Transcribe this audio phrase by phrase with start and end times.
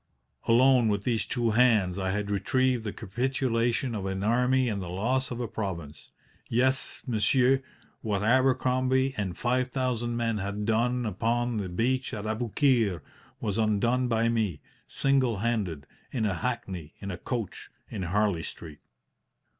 [0.47, 4.89] Alone, with these two hands, I had retrieved the capitulation of an army and the
[4.89, 6.09] loss of a province.
[6.49, 7.61] Yes, monsieur,
[8.01, 13.03] what Abercrombie and 5,000 men had done upon the beach at Aboukir
[13.39, 18.79] was undone by me, single handed, in a hackney coach in Harley Street.